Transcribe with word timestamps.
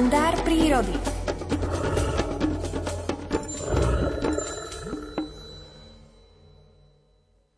kalendár 0.00 0.32
prírody. 0.48 0.96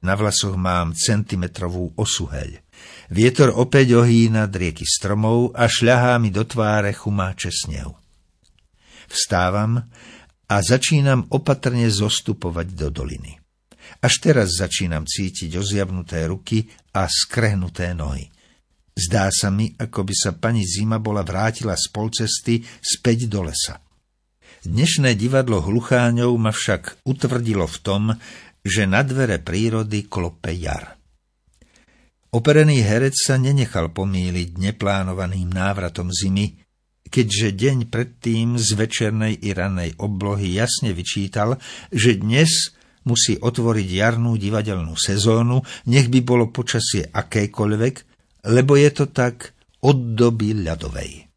Na 0.03 0.19
vlasoch 0.19 0.59
mám 0.59 0.91
centimetrovú 0.91 1.95
osuheľ. 1.95 2.59
Vietor 3.15 3.55
opäť 3.55 3.95
ohýna 3.95 4.51
drieky 4.51 4.83
stromov 4.83 5.55
a 5.55 5.71
šľahá 5.71 6.19
mi 6.19 6.35
do 6.35 6.43
tváre 6.43 6.91
chumáče 6.91 7.55
snehu. 7.55 7.95
Vstávam 9.07 9.79
a 10.51 10.57
začínam 10.59 11.31
opatrne 11.31 11.87
zostupovať 11.87 12.67
do 12.75 12.91
doliny. 12.91 13.39
Až 14.03 14.19
teraz 14.19 14.59
začínam 14.59 15.07
cítiť 15.07 15.63
ozjavnuté 15.63 16.27
ruky 16.27 16.67
a 16.91 17.07
skrehnuté 17.07 17.95
nohy. 17.95 18.32
Zdá 18.93 19.33
sa 19.33 19.49
mi, 19.49 19.73
ako 19.73 20.05
by 20.05 20.15
sa 20.15 20.31
pani 20.37 20.69
Zima 20.69 21.01
bola 21.01 21.25
vrátila 21.25 21.73
z 21.81 21.89
polcesty 21.89 22.61
späť 22.85 23.25
do 23.25 23.49
lesa. 23.49 23.81
Dnešné 24.63 25.17
divadlo 25.17 25.65
hlucháňov 25.65 26.37
ma 26.37 26.53
však 26.53 27.03
utvrdilo 27.09 27.65
v 27.65 27.79
tom, 27.81 28.03
že 28.63 28.85
na 28.87 29.03
dvere 29.03 29.41
prírody 29.41 30.07
klope 30.07 30.53
jar. 30.55 30.95
Operený 32.33 32.85
herec 32.85 33.17
sa 33.17 33.41
nenechal 33.41 33.91
pomíliť 33.91 34.61
neplánovaným 34.61 35.51
návratom 35.51 36.13
zimy, 36.13 36.63
keďže 37.09 37.49
deň 37.53 37.79
predtým 37.93 38.57
z 38.57 38.69
večernej 38.73 39.35
i 39.41 39.53
ranej 39.53 40.01
oblohy 40.01 40.57
jasne 40.57 40.97
vyčítal, 40.97 41.61
že 41.93 42.17
dnes 42.21 42.73
musí 43.05 43.37
otvoriť 43.37 43.89
jarnú 43.89 44.39
divadelnú 44.39 44.95
sezónu, 44.97 45.61
nech 45.91 46.07
by 46.07 46.21
bolo 46.23 46.55
počasie 46.55 47.05
akékoľvek, 47.11 48.12
lebo 48.47 48.75
je 48.75 48.91
to 48.91 49.07
tak 49.11 49.55
od 49.83 50.15
doby 50.15 50.55
ľadovej. 50.63 51.33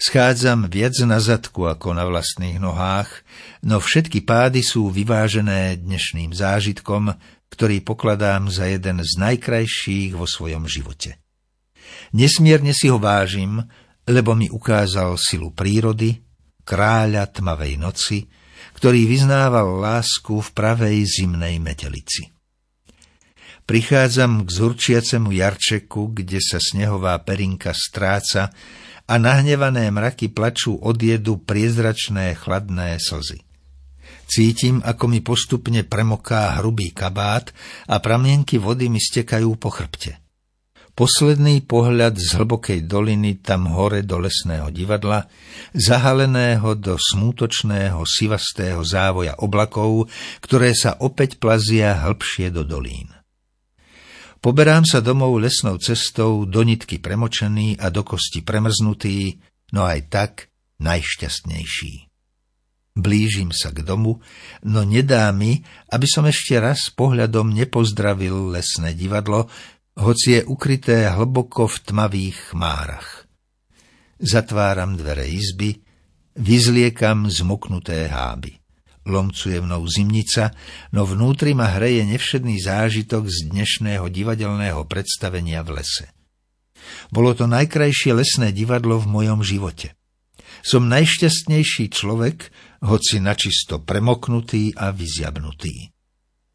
Schádzam 0.00 0.72
viac 0.72 0.96
na 1.04 1.20
zadku 1.20 1.68
ako 1.68 1.92
na 1.92 2.08
vlastných 2.08 2.56
nohách, 2.56 3.20
no 3.60 3.84
všetky 3.84 4.24
pády 4.24 4.64
sú 4.64 4.88
vyvážené 4.88 5.76
dnešným 5.76 6.32
zážitkom, 6.32 7.12
ktorý 7.52 7.84
pokladám 7.84 8.48
za 8.48 8.64
jeden 8.64 9.04
z 9.04 9.12
najkrajších 9.20 10.16
vo 10.16 10.24
svojom 10.24 10.64
živote. 10.64 11.20
Nesmierne 12.16 12.72
si 12.72 12.88
ho 12.88 12.96
vážim, 12.96 13.60
lebo 14.08 14.32
mi 14.32 14.48
ukázal 14.48 15.20
silu 15.20 15.52
prírody, 15.52 16.16
kráľa 16.64 17.28
tmavej 17.28 17.76
noci, 17.76 18.24
ktorý 18.80 19.04
vyznával 19.04 19.84
lásku 19.84 20.40
v 20.40 20.48
pravej 20.56 21.04
zimnej 21.04 21.60
metelici. 21.60 22.39
Prichádzam 23.70 24.42
k 24.42 24.48
zurčiacemu 24.50 25.30
jarčeku, 25.30 26.10
kde 26.10 26.42
sa 26.42 26.58
snehová 26.58 27.14
perinka 27.22 27.70
stráca 27.70 28.50
a 29.06 29.14
nahnevané 29.14 29.86
mraky 29.94 30.26
plačú 30.26 30.74
od 30.82 30.98
jedu 30.98 31.38
priezračné 31.38 32.34
chladné 32.34 32.98
slzy. 32.98 33.46
Cítim, 34.26 34.82
ako 34.82 35.04
mi 35.06 35.22
postupne 35.22 35.86
premoká 35.86 36.58
hrubý 36.58 36.90
kabát 36.90 37.54
a 37.86 38.02
pramienky 38.02 38.58
vody 38.58 38.90
mi 38.90 38.98
stekajú 38.98 39.54
po 39.54 39.70
chrbte. 39.70 40.18
Posledný 40.98 41.62
pohľad 41.62 42.18
z 42.18 42.42
hlbokej 42.42 42.90
doliny 42.90 43.38
tam 43.38 43.70
hore 43.70 44.02
do 44.02 44.18
lesného 44.18 44.74
divadla, 44.74 45.30
zahaleného 45.78 46.74
do 46.74 46.98
smútočného 46.98 48.02
sivastého 48.02 48.82
závoja 48.82 49.38
oblakov, 49.38 50.10
ktoré 50.42 50.74
sa 50.74 50.98
opäť 50.98 51.38
plazia 51.38 51.94
hĺbšie 52.02 52.50
do 52.50 52.66
dolín. 52.66 53.19
Poberám 54.40 54.88
sa 54.88 55.04
domov 55.04 55.36
lesnou 55.36 55.76
cestou, 55.76 56.48
do 56.48 56.64
nitky 56.64 56.96
premočený 56.96 57.76
a 57.76 57.92
do 57.92 58.00
kosti 58.00 58.40
premrznutý, 58.40 59.36
no 59.76 59.84
aj 59.84 60.00
tak 60.08 60.32
najšťastnejší. 60.80 62.08
Blížim 62.96 63.52
sa 63.52 63.68
k 63.70 63.84
domu, 63.84 64.24
no 64.64 64.80
nedá 64.82 65.28
mi, 65.30 65.60
aby 65.92 66.06
som 66.08 66.24
ešte 66.24 66.56
raz 66.56 66.88
pohľadom 66.88 67.52
nepozdravil 67.52 68.56
lesné 68.56 68.96
divadlo, 68.96 69.52
hoci 70.00 70.40
je 70.40 70.48
ukryté 70.48 71.04
hlboko 71.12 71.68
v 71.68 71.76
tmavých 71.84 72.36
chmárach. 72.50 73.28
Zatváram 74.20 74.96
dvere 74.96 75.28
izby, 75.28 75.80
vyzliekam 76.36 77.28
zmoknuté 77.28 78.08
háby. 78.08 78.59
Lomcuje 79.10 79.58
mnou 79.58 79.82
zimnica, 79.90 80.54
no 80.94 81.02
vnútri 81.02 81.50
ma 81.52 81.74
hreje 81.74 82.06
nevšedný 82.06 82.62
zážitok 82.62 83.26
z 83.26 83.50
dnešného 83.50 84.06
divadelného 84.06 84.86
predstavenia 84.86 85.66
v 85.66 85.82
lese. 85.82 86.06
Bolo 87.10 87.34
to 87.34 87.50
najkrajšie 87.50 88.14
lesné 88.14 88.54
divadlo 88.54 89.02
v 89.02 89.10
mojom 89.10 89.42
živote. 89.42 89.98
Som 90.62 90.88
najšťastnejší 90.88 91.90
človek, 91.90 92.54
hoci 92.86 93.20
načisto 93.20 93.82
premoknutý 93.82 94.72
a 94.78 94.94
vyziabnutý. 94.94 95.92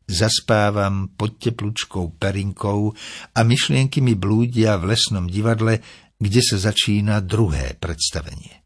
Zaspávam 0.06 1.14
pod 1.18 1.42
teplúčkou 1.42 2.18
perinkou 2.22 2.94
a 3.34 3.40
myšlienky 3.42 4.06
mi 4.06 4.14
blúdia 4.14 4.78
v 4.78 4.94
lesnom 4.94 5.26
divadle, 5.26 5.82
kde 6.22 6.42
sa 6.46 6.58
začína 6.62 7.26
druhé 7.26 7.74
predstavenie. 7.78 8.65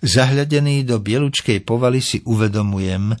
Zahľadený 0.00 0.88
do 0.88 0.96
bielučkej 0.96 1.60
povaly 1.64 2.00
si 2.00 2.24
uvedomujem, 2.24 3.12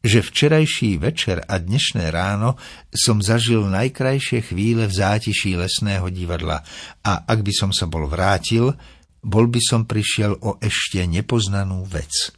že 0.00 0.24
včerajší 0.24 0.96
večer 1.02 1.44
a 1.44 1.58
dnešné 1.60 2.08
ráno 2.08 2.56
som 2.94 3.20
zažil 3.20 3.66
najkrajšie 3.68 4.46
chvíle 4.48 4.88
v 4.88 4.94
zátiší 4.94 5.58
lesného 5.58 6.08
divadla 6.08 6.62
a 7.04 7.12
ak 7.26 7.44
by 7.44 7.52
som 7.52 7.70
sa 7.74 7.84
bol 7.90 8.08
vrátil, 8.08 8.72
bol 9.20 9.50
by 9.50 9.60
som 9.60 9.84
prišiel 9.84 10.38
o 10.40 10.56
ešte 10.62 11.04
nepoznanú 11.04 11.84
vec– 11.84 12.12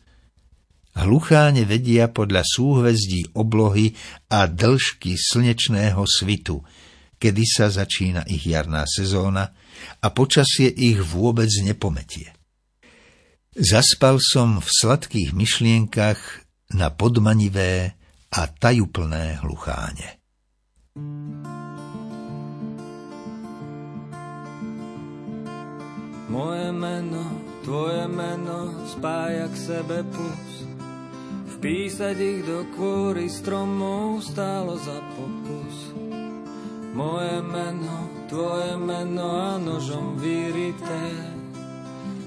Hlucháne 0.92 1.64
vedia 1.64 2.12
podľa 2.12 2.44
súhvezdí 2.44 3.32
oblohy 3.32 3.96
a 4.28 4.44
dĺžky 4.44 5.16
slnečného 5.16 6.04
svitu, 6.04 6.60
kedy 7.16 7.44
sa 7.48 7.72
začína 7.72 8.28
ich 8.28 8.44
jarná 8.44 8.84
sezóna 8.84 9.56
a 10.04 10.06
počasie 10.12 10.68
ich 10.68 11.00
vôbec 11.00 11.48
nepometie. 11.64 12.41
Zaspal 13.52 14.16
som 14.16 14.64
v 14.64 14.68
sladkých 14.68 15.36
myšlienkach 15.36 16.20
na 16.72 16.88
podmanivé 16.88 17.94
a 18.32 18.48
tajúplné 18.48 19.44
hlucháne. 19.44 20.16
Moje 26.32 26.68
meno, 26.72 27.24
tvoje 27.60 28.08
meno 28.08 28.88
spája 28.88 29.52
k 29.52 29.56
sebe 29.56 30.00
plus 30.08 30.62
Písať 31.62 32.18
ich 32.18 32.42
do 32.42 32.66
kôry 32.74 33.30
stromov 33.30 34.18
stálo 34.18 34.74
za 34.82 34.98
pokus. 35.14 35.94
Moje 36.90 37.38
meno, 37.38 38.26
tvoje 38.26 38.74
meno 38.74 39.30
a 39.30 39.54
nožom 39.62 40.18
vyrité. 40.18 41.38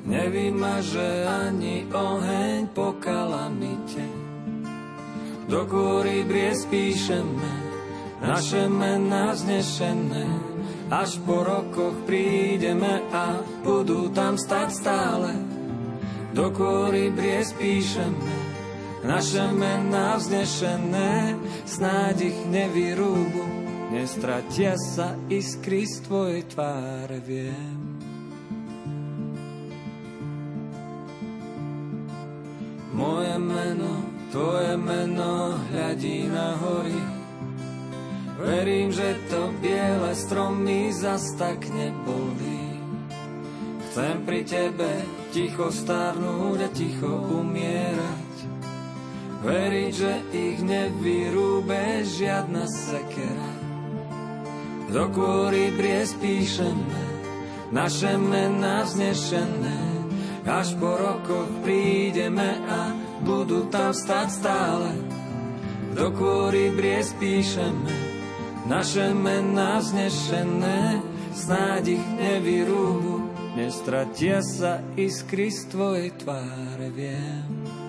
Nevymaže 0.06 1.26
ani 1.26 1.90
oheň 1.90 2.70
po 2.78 2.94
kalamite. 3.02 4.06
Do 5.50 5.66
kôry 5.66 6.22
bries 6.22 6.62
píšeme, 6.70 7.54
naše 8.22 8.70
mená 8.70 9.34
znešené. 9.34 10.30
Až 10.94 11.18
po 11.26 11.42
rokoch 11.42 12.06
prídeme 12.06 13.02
a 13.10 13.42
budú 13.66 14.14
tam 14.14 14.38
stať 14.38 14.70
stále. 14.70 15.34
Do 16.38 16.54
kôry 16.54 17.10
bries 17.10 17.50
píšeme, 17.58 18.36
naše 19.02 19.50
mená 19.58 20.22
vznešené, 20.22 21.34
snáď 21.66 22.30
ich 22.30 22.40
nevyrúbu, 22.46 23.46
nestratia 23.90 24.78
sa 24.78 25.18
iskry 25.34 25.90
z 25.90 26.06
tvojej 26.06 26.42
tváre, 26.46 27.18
viem. 27.26 27.95
Moje 32.96 33.36
meno, 33.36 34.08
tvoje 34.32 34.80
meno 34.80 35.60
hľadí 35.68 36.32
na 36.32 36.56
hory, 36.56 37.16
Verím, 38.36 38.92
že 38.92 39.16
to 39.32 39.48
biele 39.64 40.12
stromy 40.12 40.92
zas 40.92 41.24
tak 41.40 41.64
nebolí. 41.72 42.78
Chcem 43.88 44.28
pri 44.28 44.44
tebe 44.44 44.92
ticho 45.32 45.72
starnúť 45.72 46.60
a 46.68 46.70
ticho 46.76 47.16
umierať. 47.32 48.36
Veriť, 49.40 49.92
že 49.96 50.14
ich 50.36 50.60
nevyrúbe 50.60 52.04
žiadna 52.04 52.68
sekera. 52.68 53.52
Do 54.92 55.08
kôry 55.16 55.72
bries 55.72 56.12
píšeme, 56.20 57.04
naše 57.72 58.20
mená 58.20 58.84
vznešené, 58.84 59.80
až 60.46 60.78
po 60.78 60.94
rokoch 60.94 61.50
prídeme 61.66 62.62
a 62.70 62.94
budú 63.26 63.66
tam 63.74 63.90
stať 63.92 64.28
stále. 64.30 64.94
Do 65.98 66.14
kôry 66.14 66.70
bries 66.76 67.12
píšeme, 67.18 67.94
naše 68.70 69.14
mená 69.16 69.82
vznešené, 69.82 71.02
snáď 71.34 71.98
ich 71.98 72.06
nevyrúbu, 72.20 73.26
nestratia 73.58 74.44
sa 74.44 74.84
iskry 74.94 75.50
z 75.50 75.62
tvojej 75.72 76.10
tváre, 76.20 76.88
viem. 76.94 77.85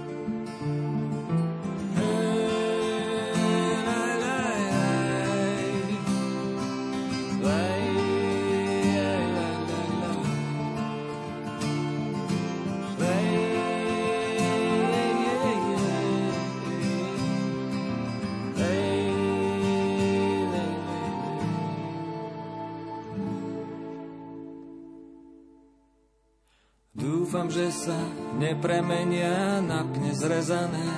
Dúfam, 27.46 27.62
že 27.62 27.70
sa 27.70 28.00
nepremenia 28.42 29.62
na 29.62 29.86
pne 29.86 30.10
zrezané, 30.18 30.90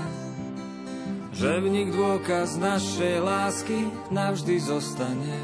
že 1.37 1.61
v 1.61 1.69
nich 1.69 1.93
dôkaz 1.93 2.57
našej 2.57 3.21
lásky 3.21 3.93
navždy 4.09 4.57
zostane. 4.57 5.37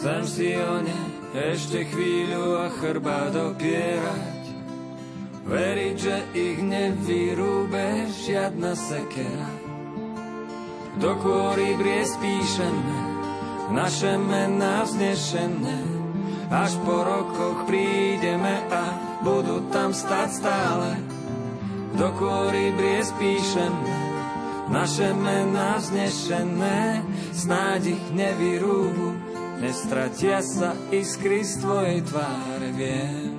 Chcem 0.00 0.22
si 0.24 0.56
o 0.56 0.80
ne 0.80 1.00
ešte 1.36 1.84
chvíľu 1.92 2.56
a 2.56 2.72
chrba 2.72 3.28
dopierať, 3.36 4.44
veriť, 5.44 5.96
že 6.08 6.16
ich 6.32 6.58
nevyrúbe 6.64 8.08
žiadna 8.16 8.72
sekera. 8.72 9.50
Do 11.04 11.20
kôry 11.20 11.76
bries 11.76 12.16
píšeme, 12.16 12.98
naše 13.76 14.16
mená 14.16 14.88
vznešené, 14.88 15.84
až 16.48 16.80
po 16.80 16.96
rokoch 17.04 17.68
budú 17.68 17.89
tam 19.90 19.98
stať 20.06 20.30
stále. 20.30 20.90
Do 21.98 22.14
kôry 22.14 22.70
bries 22.78 23.10
píšem 23.18 23.74
naše 24.70 25.10
mená 25.18 25.82
vznešené, 25.82 27.02
snáď 27.34 27.98
ich 27.98 28.06
nevyrúbu, 28.14 29.18
nestratia 29.58 30.46
sa 30.46 30.78
iskry 30.94 31.42
z 31.42 31.66
tvojej 31.66 31.98
tváre, 32.06 32.70
viem. 32.70 33.34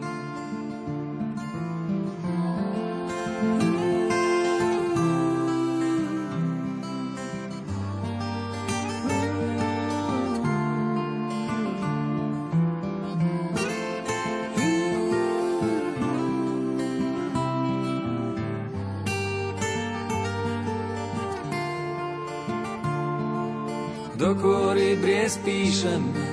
Do 24.22 24.38
kôry 24.38 24.94
bries 25.02 25.34
píšeme, 25.42 26.26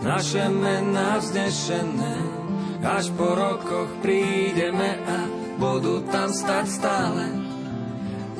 naše 0.00 0.48
mená 0.48 1.20
vznešené, 1.20 2.16
až 2.80 3.12
po 3.12 3.36
rokoch 3.36 3.92
prídeme 4.00 4.96
a 5.04 5.28
budú 5.60 6.08
tam 6.08 6.32
stať 6.32 6.66
stále. 6.72 7.24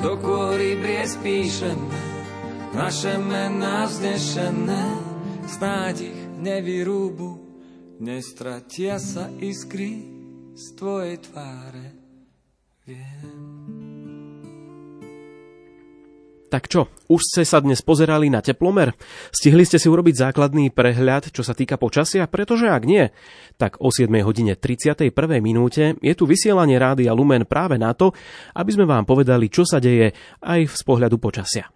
Do 0.01 0.17
kôry 0.17 0.73
bries 0.81 1.13
píšeme, 1.21 2.01
naše 2.73 3.21
mená 3.21 3.85
vznešené, 3.85 4.83
snáď 5.45 6.09
ich 6.09 6.21
nevyrúbu, 6.41 7.37
nestratia 8.01 8.97
sa 8.97 9.29
iskry 9.37 10.01
z 10.57 10.65
tvojej 10.73 11.21
tváre. 11.29 11.93
Viem. 12.89 13.48
Tak 16.49 16.65
čo, 16.65 16.89
už 17.05 17.21
ste 17.29 17.45
sa 17.45 17.61
dnes 17.61 17.85
pozerali 17.85 18.25
na 18.25 18.41
teplomer? 18.41 18.97
Stihli 19.29 19.61
ste 19.69 19.77
si 19.77 19.85
urobiť 19.85 20.17
základný 20.17 20.73
prehľad, 20.73 21.29
čo 21.29 21.45
sa 21.45 21.53
týka 21.53 21.77
počasia? 21.77 22.25
Pretože 22.25 22.73
ak 22.73 22.83
nie, 22.89 23.13
tak 23.61 23.77
o 23.77 23.93
7 23.93 24.09
hodine 24.25 24.57
31. 24.57 25.13
minúte 25.45 25.93
je 26.01 26.13
tu 26.17 26.25
vysielanie 26.25 26.81
Rádia 26.81 27.13
Lumen 27.13 27.45
práve 27.45 27.77
na 27.77 27.93
to, 27.93 28.17
aby 28.57 28.73
sme 28.73 28.89
vám 28.89 29.05
povedali, 29.05 29.45
čo 29.53 29.61
sa 29.61 29.77
deje 29.77 30.09
aj 30.41 30.73
z 30.73 30.81
pohľadu 30.81 31.21
počasia. 31.21 31.69